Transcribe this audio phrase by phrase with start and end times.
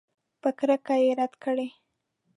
[0.41, 1.67] په کرکه یې رد کړه.